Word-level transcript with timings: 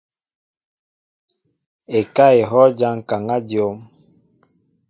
Ekáá 1.97 2.33
ehɔʼ 2.41 2.67
ja 2.79 2.87
ŋkaŋa 2.99 3.37
dyom. 3.47 3.77